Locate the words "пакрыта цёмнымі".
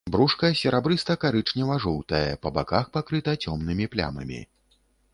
2.99-3.85